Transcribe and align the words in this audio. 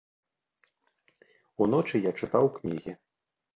Уночы 1.67 1.95
я 2.09 2.17
чытаў 2.23 2.45
кнігі. 2.59 2.91